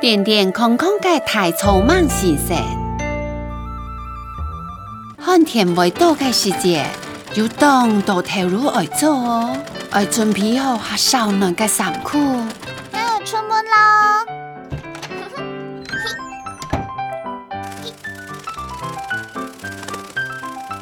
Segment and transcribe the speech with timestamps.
[0.00, 2.56] 点点空空，皆太匆忙心心。
[5.22, 6.86] 看天未到的世界，
[7.34, 9.54] 有当到铁路而走哦，
[9.90, 12.18] 而准备好下少年的辛苦。
[13.26, 14.24] 出门啦！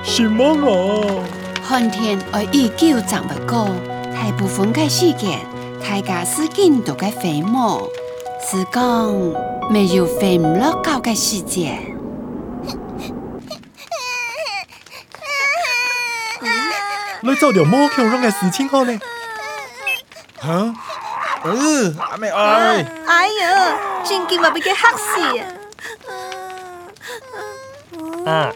[0.03, 1.25] 是莽啊！
[1.63, 3.67] 汉天爱已久，长不高，
[4.15, 5.43] 大部分开事件。
[5.81, 7.81] 大家使劲涂个肥毛，
[8.43, 8.83] 是讲
[9.71, 11.79] 没有肥皂高个世界。
[17.21, 18.99] 你做条毛巾让的事情好嘞，
[20.39, 20.75] 哈？
[21.43, 25.45] 哎呀，今天么变个死
[28.29, 28.53] 啊！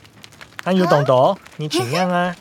[0.64, 2.34] 还有豆豆，你怎样啊？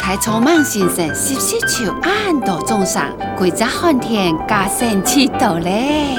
[0.00, 3.06] 台中万先生湿湿手按大钟上，
[3.38, 6.16] 几只旱天加身起肚嘞。